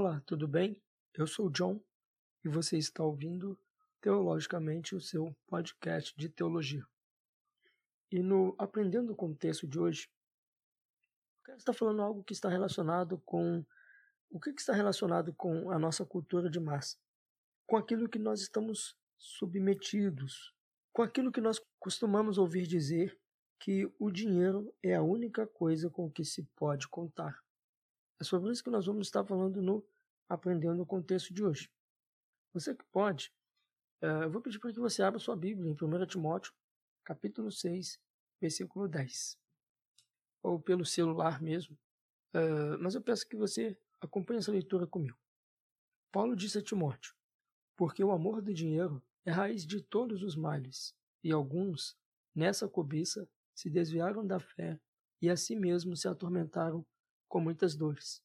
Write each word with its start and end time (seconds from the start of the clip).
Olá, 0.00 0.22
tudo 0.24 0.46
bem? 0.46 0.80
Eu 1.12 1.26
sou 1.26 1.50
John 1.50 1.80
e 2.44 2.48
você 2.48 2.78
está 2.78 3.02
ouvindo 3.02 3.58
Teologicamente 4.00 4.94
o 4.94 5.00
seu 5.00 5.36
podcast 5.44 6.16
de 6.16 6.28
teologia. 6.28 6.86
E 8.08 8.22
no 8.22 8.54
Aprendendo 8.56 9.16
o 9.18 9.34
Texto 9.34 9.66
de 9.66 9.76
hoje, 9.76 10.08
eu 11.38 11.42
quero 11.46 11.58
estar 11.58 11.72
falando 11.72 12.00
algo 12.00 12.22
que 12.22 12.32
está 12.32 12.48
relacionado 12.48 13.20
com 13.26 13.66
o 14.30 14.38
que 14.38 14.50
está 14.50 14.72
relacionado 14.72 15.34
com 15.34 15.68
a 15.72 15.80
nossa 15.80 16.06
cultura 16.06 16.48
de 16.48 16.60
massa, 16.60 16.96
com 17.66 17.76
aquilo 17.76 18.08
que 18.08 18.20
nós 18.20 18.40
estamos 18.40 18.96
submetidos, 19.18 20.54
com 20.92 21.02
aquilo 21.02 21.32
que 21.32 21.40
nós 21.40 21.60
costumamos 21.80 22.38
ouvir 22.38 22.68
dizer 22.68 23.18
que 23.58 23.92
o 23.98 24.12
dinheiro 24.12 24.72
é 24.80 24.94
a 24.94 25.02
única 25.02 25.44
coisa 25.44 25.90
com 25.90 26.08
que 26.08 26.24
se 26.24 26.44
pode 26.54 26.86
contar. 26.86 27.42
É 28.20 28.24
sobre 28.24 28.50
isso 28.50 28.64
que 28.64 28.70
nós 28.70 28.86
vamos 28.86 29.06
estar 29.06 29.24
falando 29.24 29.62
no 29.62 29.86
Aprendendo 30.28 30.82
o 30.82 30.86
Contexto 30.86 31.32
de 31.32 31.44
hoje. 31.44 31.70
Você 32.52 32.74
que 32.74 32.84
pode, 32.86 33.32
uh, 34.02 34.24
eu 34.24 34.30
vou 34.30 34.42
pedir 34.42 34.58
para 34.58 34.72
que 34.72 34.80
você 34.80 35.02
abra 35.02 35.20
sua 35.20 35.36
Bíblia 35.36 35.70
em 35.70 35.72
1 35.72 36.06
Timóteo, 36.06 36.52
capítulo 37.04 37.52
6, 37.52 38.00
versículo 38.40 38.88
10. 38.88 39.38
Ou 40.42 40.60
pelo 40.60 40.84
celular 40.84 41.40
mesmo. 41.40 41.78
Uh, 42.34 42.76
mas 42.80 42.94
eu 42.94 43.00
peço 43.00 43.28
que 43.28 43.36
você 43.36 43.78
acompanhe 44.00 44.40
essa 44.40 44.50
leitura 44.50 44.86
comigo. 44.86 45.18
Paulo 46.10 46.34
disse 46.34 46.58
a 46.58 46.62
Timóteo: 46.62 47.14
Porque 47.76 48.02
o 48.02 48.10
amor 48.10 48.42
do 48.42 48.52
dinheiro 48.52 49.02
é 49.24 49.30
raiz 49.30 49.64
de 49.64 49.80
todos 49.80 50.22
os 50.22 50.34
males, 50.34 50.94
e 51.22 51.30
alguns, 51.30 51.96
nessa 52.34 52.68
cobiça, 52.68 53.28
se 53.54 53.70
desviaram 53.70 54.26
da 54.26 54.40
fé 54.40 54.80
e 55.20 55.30
a 55.30 55.36
si 55.36 55.54
mesmos 55.54 56.00
se 56.00 56.08
atormentaram 56.08 56.84
com 57.28 57.40
muitas 57.40 57.76
dores. 57.76 58.22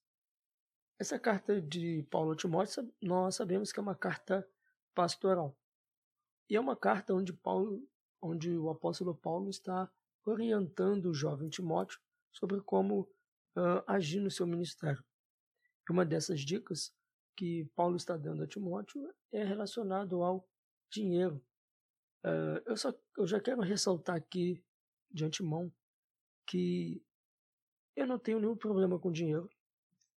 Essa 0.99 1.19
carta 1.19 1.61
de 1.61 2.03
Paulo 2.09 2.31
a 2.31 2.35
Timóteo, 2.35 2.91
nós 3.01 3.35
sabemos 3.35 3.71
que 3.71 3.79
é 3.79 3.81
uma 3.81 3.95
carta 3.95 4.47
pastoral. 4.95 5.57
E 6.49 6.55
é 6.55 6.59
uma 6.59 6.75
carta 6.75 7.13
onde 7.13 7.33
Paulo, 7.33 7.85
onde 8.21 8.57
o 8.57 8.69
apóstolo 8.69 9.15
Paulo 9.15 9.49
está 9.49 9.91
orientando 10.25 11.07
o 11.07 11.13
jovem 11.13 11.49
Timóteo 11.49 11.99
sobre 12.31 12.61
como 12.61 13.01
uh, 13.01 13.83
agir 13.87 14.19
no 14.21 14.31
seu 14.31 14.47
ministério. 14.47 15.03
E 15.87 15.91
uma 15.91 16.05
dessas 16.05 16.41
dicas 16.41 16.95
que 17.35 17.65
Paulo 17.75 17.97
está 17.97 18.15
dando 18.15 18.43
a 18.43 18.47
Timóteo 18.47 19.13
é 19.31 19.43
relacionado 19.43 20.23
ao 20.23 20.47
dinheiro. 20.89 21.43
Uh, 22.23 22.61
eu, 22.65 22.77
só, 22.77 22.93
eu 23.17 23.27
já 23.27 23.39
quero 23.39 23.61
ressaltar 23.61 24.15
aqui 24.15 24.63
de 25.11 25.25
antemão 25.25 25.71
que 26.47 27.03
eu 27.95 28.07
não 28.07 28.17
tenho 28.17 28.39
nenhum 28.39 28.55
problema 28.55 28.97
com 28.97 29.11
dinheiro. 29.11 29.49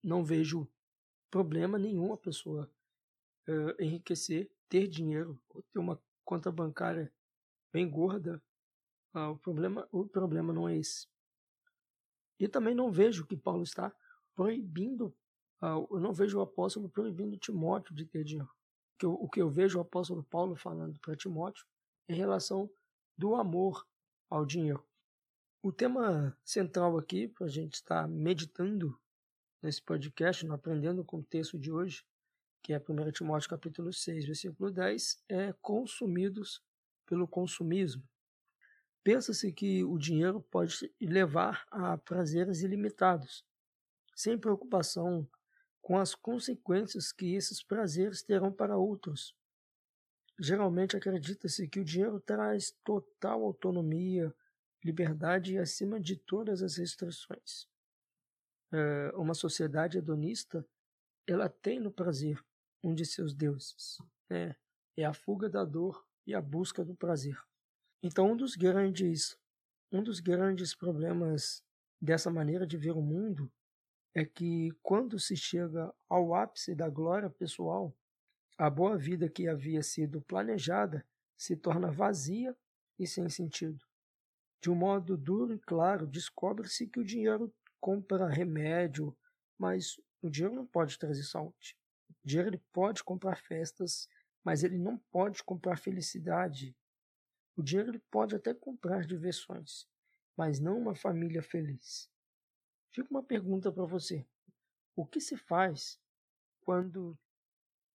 Não 0.02 0.24
vejo 0.24 0.68
problema 1.30 1.78
nenhum 1.78 2.12
a 2.12 2.16
pessoa 2.16 2.70
uh, 3.48 3.82
enriquecer, 3.82 4.50
ter 4.68 4.86
dinheiro, 4.86 5.40
ou 5.48 5.62
ter 5.62 5.78
uma 5.78 6.00
conta 6.24 6.50
bancária 6.50 7.12
bem 7.72 7.88
gorda. 7.88 8.42
Uh, 9.14 9.30
o, 9.30 9.38
problema, 9.38 9.88
o 9.92 10.06
problema 10.06 10.52
não 10.52 10.68
é 10.68 10.76
esse. 10.76 11.08
E 12.38 12.46
também 12.46 12.74
não 12.74 12.90
vejo 12.90 13.26
que 13.26 13.36
Paulo 13.36 13.62
está 13.62 13.94
proibindo, 14.34 15.14
uh, 15.62 15.86
eu 15.90 16.00
não 16.00 16.12
vejo 16.12 16.38
o 16.38 16.42
apóstolo 16.42 16.88
proibindo 16.88 17.36
Timóteo 17.38 17.94
de 17.94 18.04
ter 18.04 18.24
dinheiro. 18.24 18.50
O 18.94 18.98
que 18.98 19.06
eu, 19.06 19.12
o 19.12 19.28
que 19.28 19.42
eu 19.42 19.50
vejo 19.50 19.78
o 19.78 19.82
apóstolo 19.82 20.22
Paulo 20.22 20.56
falando 20.56 20.98
para 21.00 21.16
Timóteo 21.16 21.66
em 22.08 22.14
relação 22.14 22.70
do 23.16 23.34
amor 23.34 23.86
ao 24.28 24.44
dinheiro. 24.44 24.84
O 25.66 25.72
tema 25.72 26.32
central 26.44 26.96
aqui, 26.96 27.26
para 27.26 27.46
a 27.46 27.50
gente 27.50 27.74
estar 27.74 28.06
meditando 28.06 28.96
nesse 29.60 29.82
podcast, 29.82 30.46
Aprendendo 30.46 31.04
com 31.04 31.16
o 31.16 31.24
Texto 31.24 31.58
de 31.58 31.72
hoje, 31.72 32.04
que 32.62 32.72
é 32.72 32.78
1 32.78 33.10
Timóteo 33.10 33.50
capítulo 33.50 33.92
6, 33.92 34.26
versículo 34.26 34.70
10, 34.70 35.24
é 35.28 35.52
consumidos 35.60 36.62
pelo 37.04 37.26
consumismo. 37.26 38.00
Pensa-se 39.02 39.50
que 39.50 39.82
o 39.82 39.98
dinheiro 39.98 40.40
pode 40.40 40.88
levar 41.00 41.66
a 41.68 41.98
prazeres 41.98 42.62
ilimitados, 42.62 43.44
sem 44.14 44.38
preocupação 44.38 45.28
com 45.82 45.98
as 45.98 46.14
consequências 46.14 47.10
que 47.10 47.34
esses 47.34 47.60
prazeres 47.60 48.22
terão 48.22 48.52
para 48.52 48.78
outros. 48.78 49.34
Geralmente 50.38 50.96
acredita-se 50.96 51.66
que 51.66 51.80
o 51.80 51.84
dinheiro 51.84 52.20
traz 52.20 52.70
total 52.84 53.42
autonomia, 53.42 54.32
liberdade 54.86 55.58
acima 55.58 56.00
de 56.00 56.16
todas 56.16 56.62
as 56.62 56.76
restrições. 56.76 57.68
É, 58.72 59.12
uma 59.16 59.34
sociedade 59.34 59.98
hedonista, 59.98 60.64
ela 61.26 61.48
tem 61.48 61.80
no 61.80 61.90
prazer 61.90 62.42
um 62.82 62.94
de 62.94 63.04
seus 63.04 63.34
deuses, 63.34 63.98
né? 64.30 64.54
é 64.96 65.04
a 65.04 65.12
fuga 65.12 65.48
da 65.48 65.64
dor 65.64 66.06
e 66.26 66.34
a 66.34 66.40
busca 66.40 66.84
do 66.84 66.94
prazer. 66.94 67.38
Então, 68.02 68.32
um 68.32 68.36
dos 68.36 68.54
grandes, 68.54 69.36
um 69.90 70.02
dos 70.02 70.20
grandes 70.20 70.74
problemas 70.74 71.64
dessa 72.00 72.30
maneira 72.30 72.66
de 72.66 72.76
ver 72.76 72.92
o 72.92 73.02
mundo 73.02 73.50
é 74.14 74.24
que 74.24 74.70
quando 74.82 75.18
se 75.18 75.36
chega 75.36 75.92
ao 76.08 76.34
ápice 76.34 76.74
da 76.74 76.88
glória 76.88 77.28
pessoal, 77.28 77.94
a 78.56 78.70
boa 78.70 78.96
vida 78.96 79.28
que 79.28 79.48
havia 79.48 79.82
sido 79.82 80.22
planejada 80.22 81.04
se 81.36 81.56
torna 81.56 81.90
vazia 81.90 82.56
e 82.98 83.06
sem 83.06 83.28
sentido. 83.28 83.85
De 84.60 84.70
um 84.70 84.74
modo 84.74 85.16
duro 85.16 85.54
e 85.54 85.58
claro, 85.58 86.06
descobre-se 86.06 86.86
que 86.86 87.00
o 87.00 87.04
dinheiro 87.04 87.54
compra 87.80 88.28
remédio, 88.28 89.16
mas 89.58 89.96
o 90.22 90.30
dinheiro 90.30 90.54
não 90.54 90.66
pode 90.66 90.98
trazer 90.98 91.22
saúde. 91.22 91.76
O 92.24 92.26
dinheiro 92.26 92.50
ele 92.50 92.62
pode 92.72 93.04
comprar 93.04 93.36
festas, 93.36 94.08
mas 94.42 94.64
ele 94.64 94.78
não 94.78 94.98
pode 95.10 95.42
comprar 95.44 95.78
felicidade. 95.78 96.76
O 97.56 97.62
dinheiro 97.62 97.90
ele 97.90 98.02
pode 98.10 98.34
até 98.34 98.52
comprar 98.52 99.06
diversões, 99.06 99.88
mas 100.36 100.60
não 100.60 100.78
uma 100.78 100.94
família 100.94 101.42
feliz. 101.42 102.10
Fica 102.92 103.08
uma 103.10 103.22
pergunta 103.22 103.70
para 103.70 103.84
você: 103.84 104.26
o 104.94 105.06
que 105.06 105.20
se 105.20 105.36
faz 105.36 106.00
quando 106.62 107.18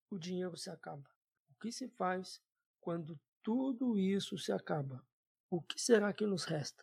o 0.10 0.18
dinheiro 0.18 0.56
se 0.56 0.70
acaba? 0.70 1.10
O 1.50 1.60
que 1.60 1.72
se 1.72 1.88
faz 1.90 2.42
quando 2.80 3.20
tudo 3.44 3.98
isso 3.98 4.38
se 4.38 4.52
acaba? 4.52 5.06
O 5.52 5.62
que 5.62 5.80
será 5.80 6.14
que 6.14 6.26
nos 6.26 6.46
resta? 6.46 6.82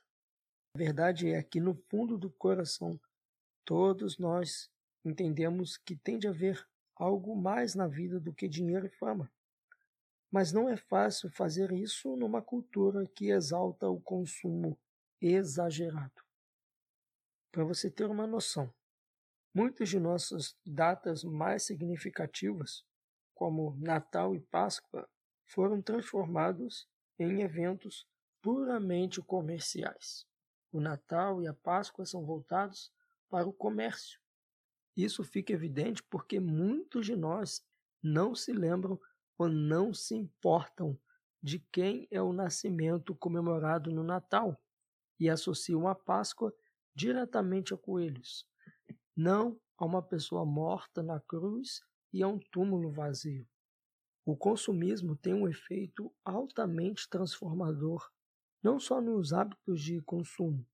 A 0.75 0.79
verdade 0.79 1.31
é 1.31 1.43
que 1.43 1.59
no 1.59 1.75
fundo 1.75 2.19
do 2.19 2.31
coração 2.31 3.01
todos 3.65 4.19
nós 4.19 4.71
entendemos 5.03 5.79
que 5.79 5.97
tem 5.97 6.19
de 6.19 6.29
haver 6.29 6.69
algo 6.95 7.34
mais 7.34 7.75
na 7.75 7.87
vida 7.87 8.21
do 8.21 8.33
que 8.33 8.47
dinheiro 8.47 8.87
e 8.87 8.91
fama. 8.91 9.33
Mas 10.31 10.53
não 10.53 10.69
é 10.69 10.77
fácil 10.77 11.31
fazer 11.31 11.73
isso 11.73 12.15
numa 12.15 12.43
cultura 12.43 13.06
que 13.06 13.31
exalta 13.31 13.89
o 13.89 13.99
consumo 13.99 14.79
exagerado. 15.19 16.23
Para 17.50 17.65
você 17.65 17.91
ter 17.91 18.05
uma 18.05 18.27
noção, 18.27 18.71
muitas 19.55 19.89
de 19.89 19.99
nossas 19.99 20.55
datas 20.67 21.25
mais 21.25 21.62
significativas, 21.62 22.85
como 23.35 23.75
Natal 23.79 24.37
e 24.37 24.41
Páscoa, 24.41 25.09
foram 25.47 25.81
transformados 25.81 26.87
em 27.19 27.41
eventos 27.41 28.06
puramente 28.41 29.21
comerciais. 29.22 30.26
O 30.71 30.81
Natal 30.81 31.43
e 31.43 31.47
a 31.47 31.54
Páscoa 31.54 32.04
são 32.04 32.25
voltados 32.25 32.93
para 33.28 33.49
o 33.49 33.53
comércio. 33.53 34.21
Isso 34.97 35.22
fica 35.22 35.53
evidente 35.53 36.03
porque 36.03 36.41
muitos 36.41 37.06
de 37.06 37.16
nós 37.16 37.65
não 38.03 38.34
se 38.34 38.53
lembram 38.53 39.00
ou 39.38 39.49
não 39.49 39.94
se 39.94 40.14
importam 40.14 40.99
de 41.43 41.61
quem 41.73 42.08
é 42.11 42.20
o 42.20 42.32
nascimento 42.32 43.14
comemorado 43.14 43.90
no 43.90 44.02
Natal 44.02 44.61
e 45.19 45.31
associam 45.31 45.87
a 45.87 45.94
Páscoa 45.94 46.52
diretamente 46.94 47.73
a 47.73 47.76
coelhos, 47.76 48.44
não 49.17 49.61
a 49.76 49.84
uma 49.84 50.02
pessoa 50.02 50.44
morta 50.44 51.02
na 51.02 51.20
cruz 51.20 51.81
e 52.12 52.23
a 52.23 52.29
um 52.29 52.38
túmulo 52.50 52.91
vazio. 52.91 53.49
O 54.25 54.37
consumismo 54.37 55.17
tem 55.17 55.32
um 55.32 55.49
efeito 55.49 56.12
altamente 56.25 57.08
transformador 57.08 58.11
não 58.62 58.81
só 58.81 59.00
nos 59.00 59.32
hábitos 59.32 59.81
de 59.82 60.00
consumo, 60.00 60.66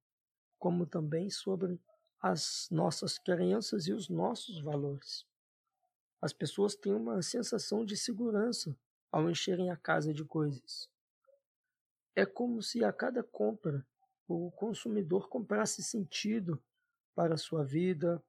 como 0.58 0.86
também 0.86 1.28
sobre 1.31 1.81
as 2.20 2.69
nossas 2.70 3.19
crenças 3.19 3.86
e 3.86 3.92
os 3.92 4.08
nossos 4.08 4.60
valores. 4.60 5.26
As 6.20 6.32
pessoas 6.32 6.75
têm 6.75 6.94
uma 6.94 7.20
sensação 7.20 7.84
de 7.84 7.96
segurança 7.96 8.75
ao 9.12 9.31
encherem 9.31 9.70
a 9.70 9.76
casa 9.76 10.14
de 10.14 10.25
coisas. 10.25 10.88
É 12.16 12.25
como 12.25 12.62
se 12.62 12.82
a 12.82 12.92
cada 12.92 13.22
compra 13.22 13.86
o 14.26 14.50
consumidor 14.52 15.28
comprasse 15.28 15.82
sentido 15.82 16.58
para 17.14 17.34
a 17.34 17.38
sua 17.38 17.62
vida, 17.62 18.22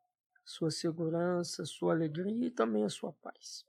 sua 0.43 0.69
segurança, 0.69 1.65
sua 1.65 1.93
alegria 1.93 2.47
e 2.47 2.51
também 2.51 2.83
a 2.83 2.89
sua 2.89 3.13
paz. 3.13 3.65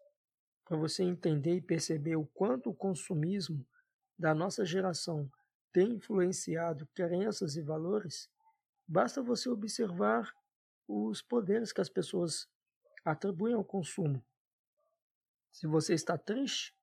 Para 0.65 0.77
você 0.77 1.05
entender 1.05 1.55
e 1.55 1.61
perceber 1.61 2.17
o 2.17 2.27
quanto 2.27 2.71
o 2.71 2.75
consumismo 2.75 3.65
da 4.19 4.35
nossa 4.35 4.65
geração 4.65 5.31
tem 5.77 5.93
influenciado 5.93 6.87
crenças 6.95 7.55
e 7.55 7.61
valores, 7.61 8.31
basta 8.89 9.21
você 9.21 9.51
observar 9.51 10.35
os 10.89 11.21
poderes 11.21 11.71
que 11.71 11.83
as 11.83 11.91
pessoas 11.91 12.49
atribuem 13.05 13.53
ao 13.53 13.63
consumo. 13.63 14.25
Se 15.53 15.67
você 15.67 15.93
está 15.93 16.17
triste, 16.17 16.75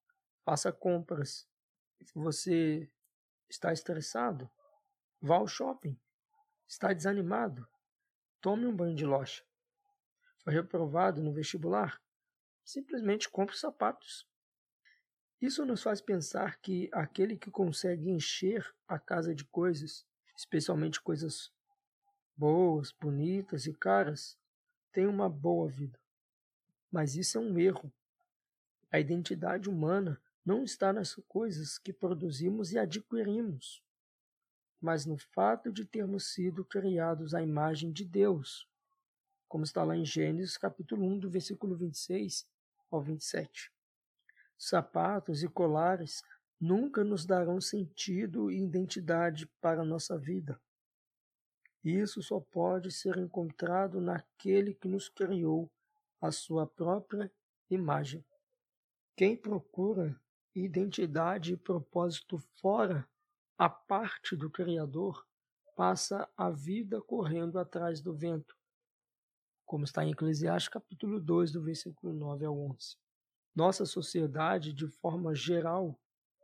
faça 0.45 0.72
compras. 0.72 1.50
Se 2.04 2.13
você 2.13 2.88
está 3.50 3.74
estressado, 3.74 4.48
vá 5.19 5.38
ao 5.38 5.48
shopping. 5.48 6.00
Está 6.68 6.94
desanimado, 6.94 7.68
tome 8.39 8.68
um 8.68 8.75
banho 8.75 8.96
de 8.96 9.07
loja. 9.07 9.44
Foi 10.44 10.54
reprovado 10.54 11.19
no 11.19 11.34
vestibular? 11.34 12.00
Simplesmente 12.63 13.28
compre 13.28 13.57
sapatos. 13.57 14.30
Isso 15.44 15.66
nos 15.66 15.84
faz 15.84 16.00
pensar 16.00 16.57
que 16.62 16.90
aquele 16.94 17.36
que 17.36 17.51
consegue 17.51 18.10
encher 18.10 18.74
a 18.88 18.98
casa 18.98 19.36
de 19.36 19.44
coisas, 19.44 20.06
especialmente 20.38 21.01
coisas 21.01 21.51
boas, 22.34 22.94
bonitas 22.94 23.66
e 23.66 23.74
caras, 23.74 24.38
tem 24.94 25.06
uma 25.06 25.28
boa 25.28 25.68
vida. 25.68 26.00
Mas 26.90 27.18
isso 27.18 27.38
é 27.38 27.42
um 27.42 27.60
erro. 27.60 27.92
A 28.90 29.01
identidade 29.01 29.69
humana 29.69 30.18
não 30.45 30.63
está 30.63 30.94
nas 30.94 31.13
coisas 31.28 31.78
que 31.78 31.92
produzimos 31.92 32.72
e 32.72 32.80
adquirimos, 32.80 33.84
mas 34.80 35.06
no 35.06 35.18
fato 35.18 35.74
de 35.74 35.84
termos 35.84 36.31
sido 36.31 36.63
criados 36.63 37.34
à 37.34 37.42
imagem 37.42 37.92
de 37.92 38.06
Deus, 38.06 38.66
como 39.50 39.66
está 39.66 39.84
lá 39.84 39.98
em 39.98 40.06
Gênesis 40.06 40.56
capítulo 40.56 41.06
1, 41.06 41.19
do 41.19 41.30
versículo 41.30 41.75
26 41.75 42.48
ao 42.89 43.01
27. 43.01 43.73
Sapatos 44.57 45.44
e 45.44 45.47
colares 45.47 46.21
nunca 46.59 47.03
nos 47.03 47.25
darão 47.25 47.59
sentido 47.59 48.50
e 48.50 48.63
identidade 48.63 49.47
para 49.59 49.81
a 49.81 49.85
nossa 49.85 50.17
vida. 50.17 50.59
Isso 51.83 52.23
só 52.23 52.39
pode 52.39 52.91
ser 52.91 53.17
encontrado 53.17 54.00
naquele 54.00 54.73
que 54.73 54.88
nos 54.88 55.09
criou 55.09 55.69
a 56.21 56.31
sua 56.31 56.65
própria 56.65 57.29
imagem. 57.69 58.25
Quem 59.15 59.35
procura 59.35 60.17
identidade 60.55 61.53
e 61.53 61.57
propósito 61.57 62.38
fora, 62.61 63.05
a 63.57 63.69
parte 63.69 64.35
do 64.35 64.50
Criador, 64.50 65.27
passa 65.75 66.29
a 66.38 66.50
vida 66.50 67.01
correndo 67.01 67.59
atrás 67.59 68.00
do 68.00 68.13
vento, 68.13 68.55
como 69.65 69.83
está 69.83 70.05
em 70.05 70.11
Eclesiastes 70.11 70.69
capítulo 70.69 71.19
2, 71.19 71.51
do 71.51 71.61
versículo 71.61 72.13
9 72.13 72.45
ao 72.45 72.57
11. 72.57 72.95
Nossa 73.55 73.85
sociedade, 73.85 74.73
de 74.73 74.88
forma 74.88 75.35
geral, 75.35 76.00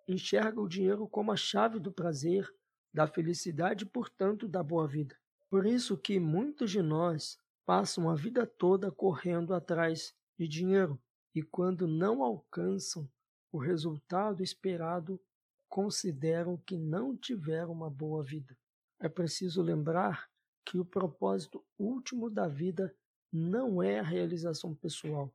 enxerga 0.08 0.62
o 0.62 0.68
dinheiro 0.68 1.08
como 1.08 1.32
a 1.32 1.36
chave 1.36 1.80
do 1.80 1.92
prazer, 1.92 2.48
da 2.94 3.08
felicidade 3.08 3.84
e, 3.84 3.88
portanto, 3.88 4.48
da 4.48 4.62
boa 4.64 4.88
vida. 4.88 5.16
Por 5.50 5.66
isso 5.66 5.98
que 5.98 6.20
muitos 6.20 6.72
de 6.72 6.82
nós 6.82 7.38
passam 7.66 8.10
a 8.10 8.16
vida 8.16 8.46
toda 8.46 8.92
correndo 8.92 9.54
atrás 9.54 10.16
de 10.38 10.48
dinheiro 10.48 11.00
e 11.34 11.42
quando 11.42 11.88
não 11.88 12.24
alcançam 12.24 13.10
o 13.52 13.58
resultado 13.58 14.44
esperado, 14.44 15.20
consideram 15.68 16.58
que 16.58 16.78
não 16.78 17.16
tiveram 17.16 17.72
uma 17.72 17.90
boa 17.90 18.24
vida. 18.24 18.58
É 19.00 19.08
preciso 19.08 19.62
lembrar 19.62 20.30
que 20.66 20.78
o 20.78 20.86
propósito 20.86 21.64
último 21.78 22.30
da 22.30 22.48
vida 22.48 22.94
não 23.32 23.82
é 23.82 24.00
a 24.00 24.04
realização 24.04 24.74
pessoal, 24.76 25.34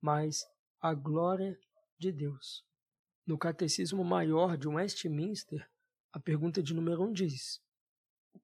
mas 0.00 0.46
a 0.80 0.94
glória 0.94 1.58
de 1.98 2.12
Deus. 2.12 2.64
No 3.26 3.38
Catecismo 3.38 4.04
Maior 4.04 4.56
de 4.56 4.68
Westminster, 4.68 5.68
a 6.12 6.20
pergunta 6.20 6.62
de 6.62 6.74
número 6.74 7.02
1 7.02 7.06
um 7.06 7.12
diz: 7.12 7.62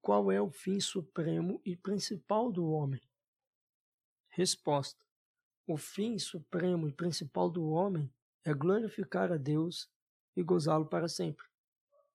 Qual 0.01 0.31
é 0.31 0.41
o 0.41 0.49
fim 0.49 0.79
supremo 0.79 1.61
e 1.63 1.77
principal 1.77 2.51
do 2.51 2.65
homem? 2.65 3.01
Resposta: 4.29 5.01
O 5.67 5.77
fim 5.77 6.17
supremo 6.17 6.87
e 6.87 6.91
principal 6.91 7.49
do 7.49 7.69
homem 7.69 8.11
é 8.43 8.53
glorificar 8.53 9.31
a 9.31 9.37
Deus 9.37 9.89
e 10.35 10.43
gozá-lo 10.43 10.87
para 10.87 11.07
sempre. 11.07 11.45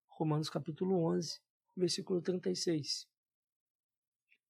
Romanos 0.09 0.51
capítulo 0.51 1.05
11, 1.05 1.41
versículo 1.77 2.21
36. 2.21 3.09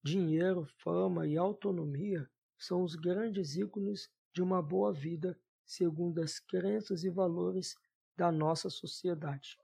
Dinheiro, 0.03 0.67
fama 0.79 1.27
e 1.27 1.37
autonomia 1.37 2.29
são 2.57 2.83
os 2.83 2.95
grandes 2.95 3.55
ícones 3.55 4.11
de 4.33 4.43
uma 4.43 4.63
boa 4.63 4.93
vida 4.93 5.39
segundo 5.69 6.23
as 6.23 6.41
crenças 6.41 7.05
e 7.05 7.11
valores 7.11 7.77
da 8.17 8.33
nossa 8.33 8.71
sociedade. 8.71 9.59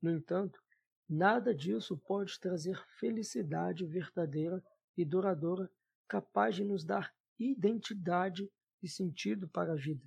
No 0.00 0.10
entanto, 0.10 0.62
nada 1.08 1.54
disso 1.54 1.96
pode 1.96 2.38
trazer 2.38 2.78
felicidade 2.98 3.86
verdadeira 3.86 4.62
e 4.94 5.06
duradoura 5.06 5.70
capaz 6.06 6.54
de 6.54 6.64
nos 6.64 6.84
dar 6.84 7.14
identidade 7.38 8.52
e 8.82 8.88
sentido 8.88 9.48
para 9.48 9.72
a 9.72 9.76
vida. 9.76 10.04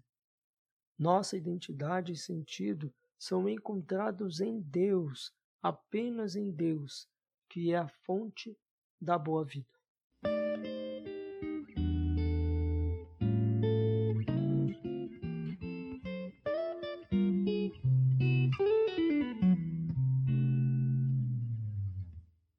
Nossa 0.98 1.36
identidade 1.36 2.14
e 2.14 2.18
sentido 2.18 2.94
são 3.18 3.50
encontrados 3.50 4.40
em 4.40 4.62
Deus, 4.62 5.34
apenas 5.62 6.36
em 6.36 6.52
Deus, 6.52 7.10
que 7.50 7.74
é 7.74 7.78
a 7.78 7.88
fonte 7.88 8.56
da 9.02 9.18
boa 9.18 9.44
vida. 9.44 9.74